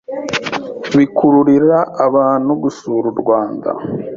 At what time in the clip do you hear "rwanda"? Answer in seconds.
3.21-3.69